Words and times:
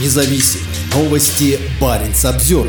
независим. 0.00 0.60
Новости 0.94 1.58
Баренц 1.80 2.24
обзор. 2.24 2.68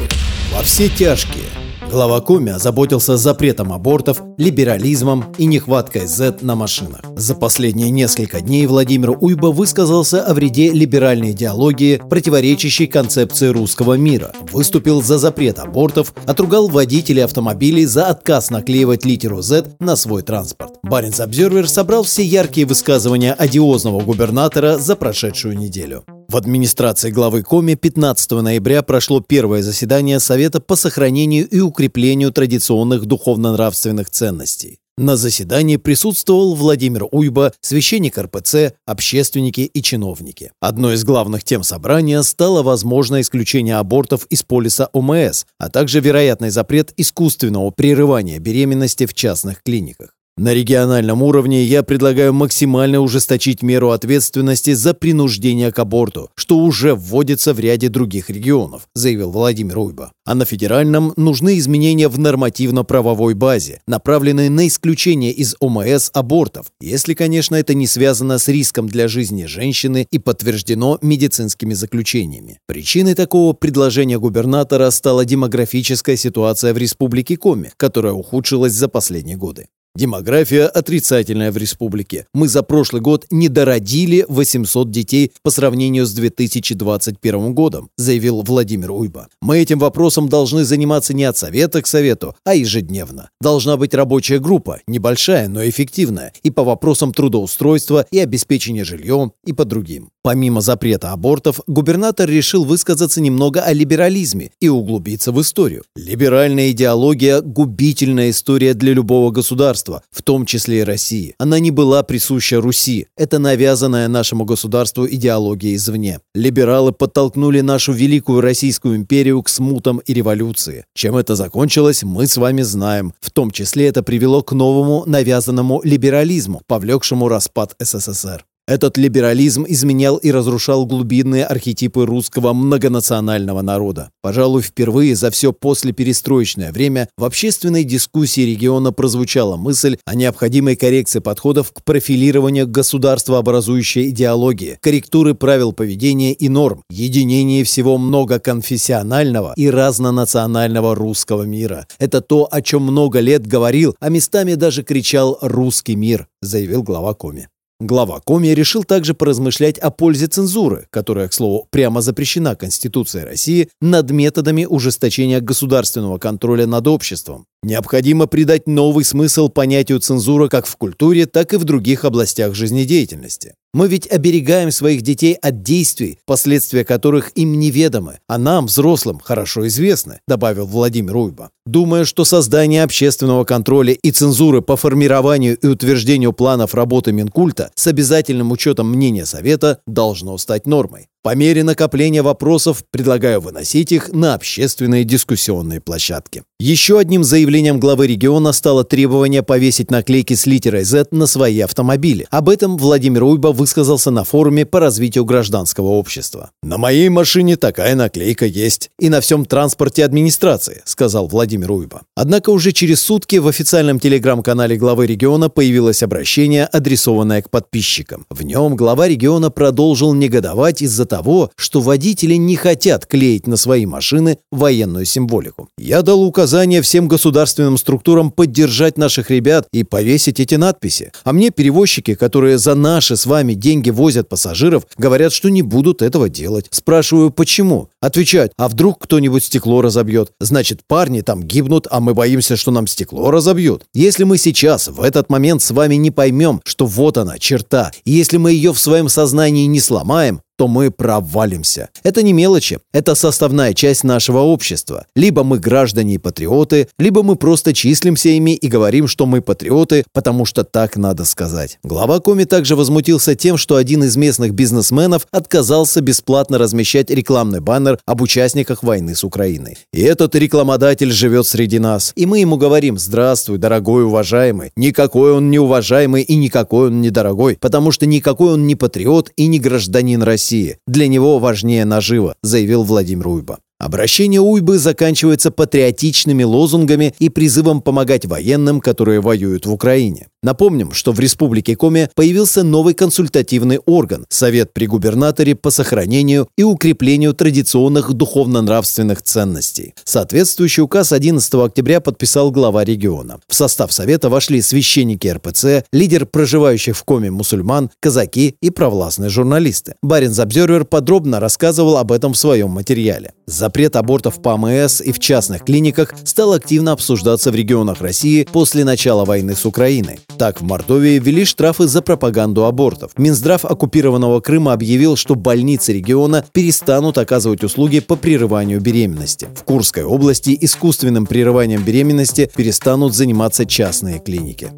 Во 0.53 0.63
все 0.63 0.89
тяжкие. 0.89 1.45
Глава 1.89 2.19
Коми 2.19 2.51
озаботился 2.51 3.15
запретом 3.15 3.71
абортов, 3.71 4.21
либерализмом 4.37 5.25
и 5.37 5.45
нехваткой 5.45 6.07
Z 6.07 6.37
на 6.41 6.55
машинах. 6.55 7.01
За 7.15 7.35
последние 7.35 7.91
несколько 7.91 8.41
дней 8.41 8.65
Владимир 8.65 9.11
Уйба 9.11 9.47
высказался 9.47 10.23
о 10.23 10.33
вреде 10.33 10.71
либеральной 10.71 11.31
идеологии, 11.31 12.01
противоречащей 12.09 12.87
концепции 12.87 13.47
русского 13.47 13.93
мира, 13.93 14.33
выступил 14.51 15.01
за 15.01 15.19
запрет 15.19 15.59
абортов, 15.59 16.13
отругал 16.25 16.67
водителей 16.67 17.23
автомобилей 17.23 17.85
за 17.85 18.07
отказ 18.07 18.49
наклеивать 18.49 19.05
литеру 19.05 19.41
Z 19.41 19.75
на 19.79 19.95
свой 19.95 20.23
транспорт. 20.23 20.73
Баренц 20.83 21.19
Обзервер 21.19 21.69
собрал 21.69 22.03
все 22.03 22.23
яркие 22.23 22.65
высказывания 22.65 23.33
одиозного 23.33 24.01
губернатора 24.01 24.77
за 24.77 24.95
прошедшую 24.95 25.57
неделю. 25.57 26.03
В 26.27 26.37
администрации 26.37 27.11
главы 27.11 27.43
Коми 27.43 27.75
15 27.75 28.31
ноября 28.31 28.81
прошло 28.81 29.21
первое 29.21 29.61
заседание 29.61 30.19
Совета 30.19 30.59
по 30.59 30.75
сохранению 30.75 31.47
и 31.47 31.59
укреплению 31.59 32.31
традиционных 32.31 33.05
духовно-нравственных 33.05 34.09
ценностей. 34.09 34.79
На 34.97 35.17
заседании 35.17 35.75
присутствовал 35.75 36.55
Владимир 36.55 37.05
Уйба, 37.11 37.51
священник 37.59 38.17
РПЦ, 38.17 38.75
общественники 38.85 39.61
и 39.61 39.81
чиновники. 39.81 40.51
Одной 40.61 40.95
из 40.95 41.03
главных 41.03 41.43
тем 41.43 41.63
собрания 41.63 42.23
стало 42.23 42.63
возможное 42.63 43.19
исключение 43.19 43.75
абортов 43.75 44.25
из 44.27 44.43
полиса 44.43 44.89
ОМС, 44.93 45.45
а 45.59 45.69
также 45.69 45.99
вероятный 45.99 46.49
запрет 46.49 46.93
искусственного 46.95 47.71
прерывания 47.71 48.39
беременности 48.39 49.05
в 49.05 49.13
частных 49.13 49.61
клиниках. 49.63 50.14
На 50.37 50.53
региональном 50.53 51.23
уровне 51.23 51.63
я 51.63 51.81
предлагаю 51.81 52.33
максимально 52.33 52.99
ужесточить 52.99 53.61
меру 53.61 53.91
ответственности 53.91 54.73
за 54.73 54.93
принуждение 54.93 55.71
к 55.71 55.79
аборту, 55.79 56.29
что 56.35 56.57
уже 56.57 56.93
вводится 56.93 57.53
в 57.53 57.59
ряде 57.61 57.87
других 57.87 58.29
регионов, 58.29 58.89
заявил 58.93 59.31
Владимир 59.31 59.79
Уйба. 59.79 60.11
А 60.25 60.35
на 60.35 60.43
федеральном 60.43 61.13
нужны 61.15 61.57
изменения 61.57 62.09
в 62.09 62.19
нормативно-правовой 62.19 63.33
базе, 63.33 63.79
направленные 63.87 64.49
на 64.49 64.67
исключение 64.67 65.31
из 65.31 65.55
ОМС 65.61 66.09
абортов, 66.13 66.65
если, 66.81 67.13
конечно, 67.13 67.55
это 67.55 67.73
не 67.73 67.87
связано 67.87 68.37
с 68.37 68.49
риском 68.49 68.89
для 68.89 69.07
жизни 69.07 69.45
женщины 69.45 70.05
и 70.11 70.19
подтверждено 70.19 70.99
медицинскими 71.01 71.73
заключениями. 71.73 72.59
Причиной 72.67 73.15
такого 73.15 73.53
предложения 73.53 74.19
губернатора 74.19 74.89
стала 74.89 75.23
демографическая 75.23 76.17
ситуация 76.17 76.73
в 76.73 76.77
Республике 76.77 77.37
Коми, 77.37 77.71
которая 77.77 78.11
ухудшилась 78.11 78.73
за 78.73 78.89
последние 78.89 79.37
годы. 79.37 79.67
Демография 79.95 80.67
отрицательная 80.67 81.53
в 81.53 81.57
республике. 81.57 82.27
Мы 82.33 82.49
за 82.49 82.63
прошлый 82.63 83.01
год 83.01 83.25
не 83.31 83.47
дородили 83.47 84.25
800 84.27 84.91
детей 84.91 85.31
по 85.41 85.51
сравнению 85.51 86.05
с 86.05 86.11
2021 86.11 87.53
годом, 87.53 87.89
заявил 87.95 88.41
Владимир 88.41 88.91
Уйба. 88.91 89.29
Мы 89.41 89.59
этим 89.59 89.79
вопросом 89.79 90.27
должны 90.27 90.65
заниматься 90.65 91.13
не 91.13 91.23
от 91.23 91.37
совета 91.37 91.81
к 91.81 91.87
совету, 91.87 92.35
а 92.43 92.55
ежедневно. 92.55 93.29
Должна 93.39 93.77
быть 93.77 93.93
рабочая 93.93 94.39
группа, 94.39 94.81
небольшая, 94.85 95.47
но 95.47 95.65
эффективная, 95.65 96.33
и 96.43 96.51
по 96.51 96.65
вопросам 96.65 97.13
трудоустройства, 97.13 98.05
и 98.11 98.19
обеспечения 98.19 98.83
жильем, 98.83 99.31
и 99.45 99.53
по 99.53 99.63
другим. 99.63 100.09
Помимо 100.23 100.59
запрета 100.59 101.13
абортов, 101.13 101.61
губернатор 101.67 102.29
решил 102.29 102.65
высказаться 102.65 103.21
немного 103.21 103.61
о 103.61 103.71
либерализме 103.71 104.51
и 104.59 104.67
углубиться 104.67 105.31
в 105.31 105.39
историю. 105.39 105.83
Либеральная 105.95 106.71
идеология– 106.71 107.39
губительная 107.41 108.31
история 108.31 108.73
для 108.73 108.91
любого 108.91 109.31
государства 109.31 109.84
государства, 109.85 110.01
в 110.11 110.21
том 110.21 110.45
числе 110.45 110.79
и 110.79 110.83
России. 110.83 111.35
Она 111.37 111.59
не 111.59 111.71
была 111.71 112.03
присуща 112.03 112.61
Руси. 112.61 113.07
Это 113.17 113.39
навязанная 113.39 114.07
нашему 114.07 114.45
государству 114.45 115.07
идеология 115.07 115.75
извне. 115.75 116.19
Либералы 116.35 116.91
подтолкнули 116.91 117.61
нашу 117.61 117.93
великую 117.93 118.41
Российскую 118.41 118.95
империю 118.95 119.41
к 119.41 119.49
смутам 119.49 119.99
и 119.99 120.13
революции. 120.13 120.85
Чем 120.93 121.15
это 121.15 121.35
закончилось, 121.35 122.03
мы 122.03 122.27
с 122.27 122.37
вами 122.37 122.63
знаем. 122.63 123.13
В 123.21 123.29
том 123.31 123.51
числе 123.51 123.87
это 123.87 124.03
привело 124.03 124.41
к 124.43 124.55
новому 124.55 125.03
навязанному 125.05 125.81
либерализму, 125.83 126.61
повлекшему 126.67 127.27
распад 127.27 127.75
СССР. 127.79 128.45
Этот 128.67 128.97
либерализм 128.97 129.63
изменял 129.67 130.17
и 130.17 130.31
разрушал 130.31 130.87
глубинные 130.87 131.45
архетипы 131.45 132.03
русского 132.03 132.51
многонационального 132.53 133.61
народа. 133.61 134.09
Пожалуй, 134.23 134.63
впервые 134.63 135.15
за 135.15 135.29
все 135.29 135.53
послеперестроечное 135.53 136.71
время 136.71 137.07
в 137.15 137.25
общественной 137.25 137.83
дискуссии 137.83 138.41
региона 138.41 138.91
прозвучала 138.91 139.55
мысль 139.55 139.97
о 140.05 140.15
необходимой 140.15 140.75
коррекции 140.75 141.19
подходов 141.19 141.73
к 141.73 141.83
профилированию 141.83 142.67
государствообразующей 142.67 144.09
идеологии, 144.09 144.79
корректуры 144.81 145.35
правил 145.35 145.71
поведения 145.71 146.33
и 146.33 146.49
норм, 146.49 146.81
единении 146.89 147.61
всего 147.61 147.99
многоконфессионального 147.99 149.53
и 149.55 149.69
разнонационального 149.69 150.95
русского 150.95 151.43
мира. 151.43 151.85
Это 151.99 152.21
то, 152.21 152.47
о 152.49 152.63
чем 152.63 152.81
много 152.81 153.19
лет 153.19 153.45
говорил, 153.45 153.95
а 153.99 154.09
местами 154.09 154.55
даже 154.55 154.81
кричал 154.81 155.37
«русский 155.41 155.95
мир», 155.95 156.27
заявил 156.41 156.81
глава 156.81 157.13
Коми. 157.13 157.47
Глава 157.81 158.21
Коми 158.21 158.47
решил 158.47 158.85
также 158.85 159.13
поразмышлять 159.13 159.77
о 159.79 159.91
пользе 159.91 160.27
цензуры, 160.27 160.87
которая, 160.91 161.27
к 161.27 161.33
слову, 161.33 161.67
прямо 161.71 161.99
запрещена 161.99 162.55
Конституцией 162.55 163.25
России, 163.25 163.67
над 163.81 164.11
методами 164.11 164.63
ужесточения 164.63 165.41
государственного 165.41 166.17
контроля 166.17 166.67
над 166.67 166.87
обществом. 166.87 167.47
Необходимо 167.65 168.27
придать 168.27 168.67
новый 168.67 169.03
смысл 169.03 169.49
понятию 169.49 169.99
цензура 169.99 170.49
как 170.49 170.67
в 170.67 170.77
культуре, 170.77 171.25
так 171.25 171.51
и 171.51 171.57
в 171.57 171.63
других 171.63 172.05
областях 172.05 172.53
жизнедеятельности. 172.53 173.55
Мы 173.73 173.87
ведь 173.87 174.07
оберегаем 174.07 174.69
своих 174.69 175.01
детей 175.01 175.33
от 175.33 175.63
действий, 175.63 176.19
последствия 176.27 176.85
которых 176.85 177.31
им 177.33 177.57
неведомы, 177.57 178.19
а 178.27 178.37
нам, 178.37 178.67
взрослым, 178.67 179.19
хорошо 179.19 179.65
известны, 179.65 180.19
добавил 180.27 180.67
Владимир 180.67 181.17
Уйба. 181.17 181.49
Думая, 181.65 182.05
что 182.05 182.23
создание 182.23 182.83
общественного 182.83 183.45
контроля 183.45 183.93
и 183.93 184.11
цензуры 184.11 184.61
по 184.61 184.77
формированию 184.77 185.57
и 185.57 185.65
утверждению 185.65 186.33
планов 186.33 186.75
работы 186.75 187.13
Минкульта 187.13 187.71
с 187.73 187.87
обязательным 187.87 188.51
учетом 188.51 188.91
мнения 188.91 189.25
Совета 189.25 189.79
должно 189.87 190.37
стать 190.37 190.67
нормой. 190.67 191.07
По 191.25 191.33
мере 191.33 191.63
накопления 191.63 192.21
вопросов 192.21 192.83
предлагаю 192.91 193.41
выносить 193.41 193.91
их 193.91 194.13
на 194.13 194.35
общественные 194.35 195.05
дискуссионные 195.05 195.81
площадки. 195.81 196.43
Еще 196.59 196.99
одним 196.99 197.23
заявлением 197.23 197.79
главы 197.79 198.05
региона 198.05 198.53
стало 198.53 198.83
требование 198.83 199.41
повесить 199.41 199.89
наклейки 199.89 200.35
с 200.35 200.45
литерой 200.45 200.83
Z 200.83 201.07
на 201.09 201.25
свои 201.25 201.61
автомобили. 201.61 202.27
Об 202.29 202.47
этом 202.47 202.77
Владимир 202.77 203.23
Уйба 203.23 203.47
высказался 203.47 204.11
на 204.11 204.23
форуме 204.23 204.67
по 204.67 204.79
развитию 204.79 205.25
гражданского 205.25 205.87
общества. 205.87 206.51
«На 206.61 206.77
моей 206.77 207.09
машине 207.09 207.57
такая 207.57 207.95
наклейка 207.95 208.45
есть. 208.45 208.91
И 208.99 209.09
на 209.09 209.19
всем 209.19 209.45
транспорте 209.45 210.05
администрации»,— 210.05 210.83
сказал 210.85 211.27
Владимир 211.27 211.71
Уйба. 211.71 212.03
Однако 212.15 212.51
уже 212.51 212.71
через 212.71 213.01
сутки 213.01 213.37
в 213.37 213.47
официальном 213.47 213.99
телеграм-канале 213.99 214.77
главы 214.77 215.07
региона 215.07 215.49
появилось 215.49 216.03
обращение, 216.03 216.65
адресованное 216.65 217.41
к 217.41 217.49
подписчикам. 217.49 218.27
В 218.29 218.43
нем 218.43 218.75
глава 218.75 219.07
региона 219.07 219.49
продолжил 219.49 220.13
негодовать 220.13 220.83
из-за 220.83 221.07
того, 221.15 221.49
что 221.55 221.79
водители 221.79 222.33
не 222.35 222.57
хотят 222.57 223.05
клеить 223.05 223.47
на 223.47 223.55
свои 223.55 223.85
машины 223.85 224.37
военную 224.51 225.05
символику. 225.05 225.69
Я 225.77 226.01
дал 226.01 226.21
указание 226.21 226.81
всем 226.81 227.07
государственным 227.07 227.77
структурам 227.77 228.31
поддержать 228.31 228.97
наших 228.97 229.31
ребят 229.31 229.65
и 229.71 229.85
повесить 229.85 230.41
эти 230.41 230.55
надписи. 230.55 231.13
А 231.23 231.31
мне 231.31 231.51
перевозчики, 231.51 232.15
которые 232.15 232.57
за 232.57 232.75
наши 232.75 233.15
с 233.15 233.25
вами 233.25 233.53
деньги 233.53 233.91
возят 233.91 234.27
пассажиров, 234.27 234.83
говорят, 234.97 235.31
что 235.31 235.47
не 235.47 235.61
будут 235.61 236.01
этого 236.01 236.27
делать. 236.27 236.65
Спрашиваю, 236.69 237.31
почему? 237.31 237.87
Отвечают, 238.01 238.51
а 238.57 238.67
вдруг 238.67 239.01
кто-нибудь 239.01 239.45
стекло 239.45 239.81
разобьет? 239.81 240.31
Значит, 240.41 240.81
парни 240.85 241.21
там 241.21 241.43
гибнут, 241.43 241.87
а 241.89 242.01
мы 242.01 242.13
боимся, 242.13 242.57
что 242.57 242.71
нам 242.71 242.87
стекло 242.87 243.31
разобьют. 243.31 243.85
Если 243.93 244.25
мы 244.25 244.37
сейчас, 244.37 244.89
в 244.89 245.01
этот 245.01 245.29
момент 245.29 245.61
с 245.61 245.71
вами 245.71 245.95
не 245.95 246.11
поймем, 246.11 246.59
что 246.65 246.85
вот 246.85 247.17
она, 247.17 247.39
черта, 247.39 247.93
и 248.03 248.11
если 248.11 248.35
мы 248.35 248.51
ее 248.51 248.73
в 248.73 248.79
своем 248.79 249.07
сознании 249.07 249.65
не 249.65 249.79
сломаем, 249.79 250.41
то 250.57 250.67
мы 250.67 250.91
провалимся. 250.91 251.89
Это 252.03 252.23
не 252.23 252.33
мелочи, 252.33 252.79
это 252.93 253.15
составная 253.15 253.73
часть 253.73 254.03
нашего 254.03 254.39
общества. 254.39 255.05
Либо 255.15 255.43
мы 255.43 255.59
граждане 255.59 256.15
и 256.15 256.17
патриоты, 256.17 256.87
либо 256.97 257.23
мы 257.23 257.35
просто 257.35 257.73
числимся 257.73 258.29
ими 258.29 258.55
и 258.55 258.67
говорим, 258.67 259.07
что 259.07 259.25
мы 259.25 259.41
патриоты, 259.41 260.05
потому 260.13 260.45
что 260.45 260.63
так 260.63 260.97
надо 260.97 261.25
сказать. 261.25 261.79
Глава 261.83 262.19
Коми 262.19 262.45
также 262.45 262.75
возмутился 262.75 263.35
тем, 263.35 263.57
что 263.57 263.75
один 263.75 264.03
из 264.03 264.15
местных 264.15 264.53
бизнесменов 264.53 265.27
отказался 265.31 266.01
бесплатно 266.01 266.57
размещать 266.57 267.09
рекламный 267.09 267.59
баннер 267.59 267.99
об 268.05 268.21
участниках 268.21 268.83
войны 268.83 269.15
с 269.15 269.23
Украиной. 269.23 269.77
И 269.93 270.01
этот 270.01 270.35
рекламодатель 270.35 271.11
живет 271.11 271.47
среди 271.47 271.79
нас. 271.79 272.13
И 272.15 272.25
мы 272.25 272.39
ему 272.39 272.57
говорим 272.57 272.97
«Здравствуй, 272.97 273.57
дорогой 273.57 274.05
уважаемый». 274.05 274.71
Никакой 274.75 275.33
он 275.33 275.49
не 275.49 275.59
уважаемый 275.59 276.23
и 276.23 276.35
никакой 276.35 276.87
он 276.87 277.01
не 277.01 277.09
дорогой, 277.09 277.57
потому 277.59 277.91
что 277.91 278.05
никакой 278.05 278.53
он 278.53 278.67
не 278.67 278.75
патриот 278.75 279.31
и 279.35 279.47
не 279.47 279.59
гражданин 279.59 280.21
России. 280.23 280.44
России. 280.45 280.77
Для 280.85 281.07
него 281.07 281.39
важнее 281.39 281.85
нажива, 281.85 282.35
заявил 282.43 282.83
Владимир 282.83 283.27
Уйба. 283.27 283.57
Обращение 283.79 284.39
Уйбы 284.39 284.77
заканчивается 284.77 285.49
патриотичными 285.49 286.43
лозунгами 286.43 287.13
и 287.19 287.29
призывом 287.29 287.81
помогать 287.81 288.25
военным, 288.25 288.79
которые 288.79 289.21
воюют 289.21 289.65
в 289.65 289.73
Украине. 289.73 290.27
Напомним, 290.45 290.91
что 290.91 291.11
в 291.11 291.19
Республике 291.19 291.75
Коми 291.75 292.07
появился 292.13 292.61
новый 292.61 292.93
консультативный 292.93 293.79
орган– 293.79 294.27
Совет 294.29 294.75
при 294.75 294.85
губернаторе 294.85 295.55
по 295.55 295.71
сохранению 295.71 296.47
и 296.55 296.61
укреплению 296.61 297.33
традиционных 297.33 298.13
духовно-нравственных 298.13 299.23
ценностей. 299.23 299.95
Соответствующий 300.03 300.83
указ 300.83 301.13
11 301.13 301.51
октября 301.55 301.99
подписал 301.99 302.51
глава 302.51 302.83
региона. 302.83 303.39
В 303.47 303.55
состав 303.55 303.91
Совета 303.91 304.29
вошли 304.29 304.61
священники 304.61 305.27
РПЦ, 305.27 305.83
лидер 305.91 306.27
проживающих 306.27 306.95
в 306.95 307.03
Коме 307.03 307.31
мусульман, 307.31 307.89
казаки 307.99 308.55
и 308.61 308.69
провластные 308.69 309.31
журналисты. 309.31 309.95
Баринс 310.03 310.37
Обзервер 310.37 310.85
подробно 310.85 311.39
рассказывал 311.39 311.97
об 311.97 312.11
этом 312.11 312.33
в 312.33 312.37
своем 312.37 312.69
материале. 312.69 313.33
Запрет 313.47 313.95
абортов 313.95 314.39
по 314.43 314.53
АМС 314.53 315.01
и 315.01 315.11
в 315.11 315.17
частных 315.17 315.63
клиниках 315.63 316.13
стал 316.23 316.53
активно 316.53 316.91
обсуждаться 316.91 317.49
в 317.49 317.55
регионах 317.55 317.99
России 318.01 318.47
после 318.51 318.85
начала 318.85 319.25
войны 319.25 319.55
с 319.55 319.65
Украиной. 319.65 320.19
Так, 320.37 320.61
в 320.61 320.63
Мордовии 320.63 321.19
ввели 321.19 321.45
штрафы 321.45 321.87
за 321.87 322.01
пропаганду 322.01 322.65
абортов. 322.65 323.11
Минздрав 323.17 323.63
оккупированного 323.65 324.41
Крыма 324.41 324.73
объявил, 324.73 325.15
что 325.15 325.35
больницы 325.35 325.93
региона 325.93 326.45
перестанут 326.51 327.17
оказывать 327.17 327.63
услуги 327.63 327.99
по 327.99 328.15
прерыванию 328.15 328.81
беременности. 328.81 329.47
В 329.55 329.63
Курской 329.63 330.03
области 330.03 330.57
искусственным 330.59 331.25
прерыванием 331.25 331.83
беременности 331.83 332.51
перестанут 332.55 333.15
заниматься 333.15 333.65
частные 333.65 334.19
клиники. 334.19 334.71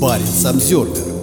Парень 0.00 0.26
Самсервер 0.26 1.19